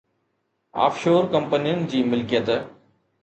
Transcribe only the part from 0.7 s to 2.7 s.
of شور ڪمپنين جي ملڪيت